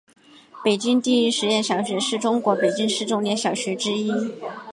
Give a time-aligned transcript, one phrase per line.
[0.63, 4.11] 北京第一实验小学是中国北京市重点小学之一。